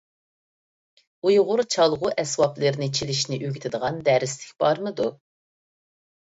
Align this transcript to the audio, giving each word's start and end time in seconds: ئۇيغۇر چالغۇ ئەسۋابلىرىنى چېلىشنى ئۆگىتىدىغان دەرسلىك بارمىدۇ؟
ئۇيغۇر 1.29 1.63
چالغۇ 1.75 2.11
ئەسۋابلىرىنى 2.23 2.89
چېلىشنى 3.01 3.41
ئۆگىتىدىغان 3.43 4.03
دەرسلىك 4.11 4.59
بارمىدۇ؟ 4.67 5.11